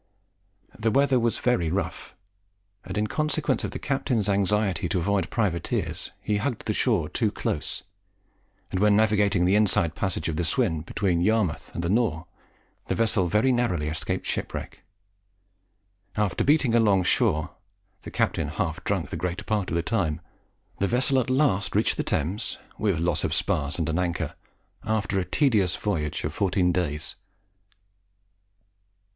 The 0.79 0.89
weather 0.89 1.19
was 1.19 1.37
very 1.37 1.69
rough, 1.69 2.15
and 2.83 2.97
in 2.97 3.05
consequence 3.05 3.63
of 3.63 3.69
the 3.69 3.77
captain's 3.77 4.27
anxiety 4.29 4.89
to 4.89 4.97
avoid 4.97 5.29
privateers 5.29 6.11
he 6.23 6.37
hugged 6.37 6.65
the 6.65 6.73
shore 6.73 7.07
too 7.07 7.31
close, 7.31 7.83
and 8.71 8.79
when 8.79 8.95
navigating 8.95 9.45
the 9.45 9.55
inside 9.55 9.93
passage 9.93 10.27
of 10.27 10.37
the 10.37 10.43
Swin, 10.43 10.81
between 10.81 11.21
Yarmouth 11.21 11.69
and 11.75 11.83
the 11.83 11.89
Nore, 11.89 12.25
the 12.87 12.95
vessel 12.95 13.27
very 13.27 13.51
narrowly 13.51 13.89
escaped 13.89 14.25
shipwreck. 14.25 14.79
After 16.15 16.43
beating 16.43 16.73
about 16.73 16.81
along 16.81 17.03
shore, 17.03 17.51
the 18.01 18.09
captain 18.09 18.47
half 18.47 18.83
drunk 18.83 19.11
the 19.11 19.17
greater 19.17 19.43
part 19.43 19.69
of 19.69 19.75
the 19.75 19.83
time, 19.83 20.19
the 20.79 20.87
vessel 20.87 21.19
at 21.19 21.29
last 21.29 21.75
reached 21.75 21.97
the 21.97 22.03
Thames 22.03 22.57
with 22.79 22.97
loss 22.97 23.23
of 23.23 23.35
spars 23.35 23.77
and 23.77 23.87
an 23.87 23.99
anchor, 23.99 24.33
after 24.83 25.19
a 25.19 25.25
tedious 25.25 25.75
voyage 25.75 26.23
of 26.23 26.33
fourteen 26.33 26.71
days. 26.71 27.17